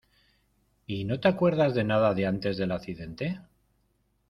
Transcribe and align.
¿y 0.87 1.05
no 1.05 1.19
te 1.19 1.27
acuerdas 1.27 1.75
de 1.75 1.83
nada 1.83 2.15
de 2.15 2.25
antes 2.25 2.57
del 2.57 2.71
accidente? 2.71 3.39